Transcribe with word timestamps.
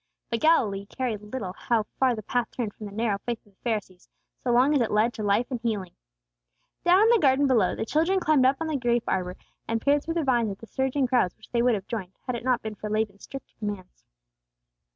But 0.31 0.39
Galilee 0.39 0.87
cared 0.87 1.21
little 1.21 1.53
how 1.53 1.83
far 1.99 2.15
the 2.15 2.23
path 2.23 2.47
turned 2.49 2.73
from 2.73 2.87
the 2.87 2.91
narrow 2.91 3.19
faith 3.19 3.37
of 3.45 3.53
the 3.53 3.59
Pharisees, 3.63 4.09
so 4.43 4.49
long 4.51 4.73
as 4.73 4.81
it 4.81 4.89
led 4.89 5.13
to 5.13 5.21
life 5.23 5.45
and 5.51 5.59
healing. 5.61 5.93
Down 6.83 7.03
in 7.03 7.09
the 7.09 7.19
garden 7.19 7.45
below, 7.45 7.75
the 7.75 7.85
children 7.85 8.19
climbed 8.19 8.43
up 8.47 8.57
on 8.59 8.65
the 8.65 8.77
grape 8.77 9.03
arbor, 9.07 9.35
and 9.67 9.79
peered 9.79 10.03
through 10.03 10.15
the 10.15 10.23
vines 10.23 10.49
at 10.49 10.57
the 10.57 10.65
surging 10.65 11.05
crowds 11.05 11.37
which 11.37 11.51
they 11.51 11.61
would 11.61 11.75
have 11.75 11.85
joined, 11.87 12.13
had 12.25 12.33
it 12.35 12.43
not 12.43 12.63
been 12.63 12.73
for 12.73 12.89
Laban's 12.89 13.25
strict 13.25 13.53
commands. 13.59 14.03